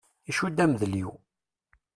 Icudd 0.29 0.57
amḍelliw. 0.63 1.11